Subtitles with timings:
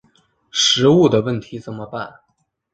[0.49, 2.21] 食物的问题怎么办？